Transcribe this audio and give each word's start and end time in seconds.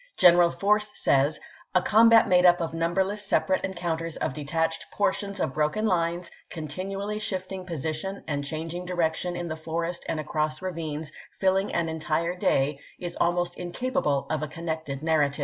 General 0.17 0.49
Force 0.49 0.89
says:" 0.95 1.39
A 1.75 1.81
combat 1.83 2.27
made 2.27 2.43
up 2.43 2.59
of 2.59 2.73
numberless 2.73 3.23
separate 3.23 3.63
encounters 3.63 4.17
of 4.17 4.33
detached 4.33 4.83
portions 4.91 5.39
of 5.39 5.53
broken 5.53 5.85
lines, 5.85 6.31
continually 6.49 7.19
shifting 7.19 7.67
posi 7.67 7.85
M.F. 7.85 8.01
Force, 8.07 8.19
^^^^ 8.21 8.23
and 8.27 8.43
changing 8.43 8.87
dircctiou 8.87 9.35
in 9.37 9.47
the 9.47 9.55
forest 9.55 10.03
and 10.09 10.19
across 10.19 10.57
Fort 10.57 10.73
fil'nry 10.73 10.95
ravincs, 10.97 11.11
filling 11.39 11.71
an 11.71 11.85
(mtire 11.99 12.39
day, 12.39 12.79
is 12.97 13.15
almost 13.21 13.55
incapable 13.59 14.21
of 14.31 14.39
p. 14.39 14.45
124. 14.47 14.47
a 14.47 14.51
connected 14.51 15.03
narrative." 15.03 15.39